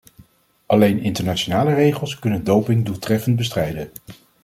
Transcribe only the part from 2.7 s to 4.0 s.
doeltreffend bestrijden.